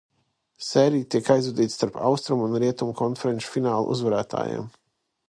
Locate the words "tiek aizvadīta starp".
1.15-1.99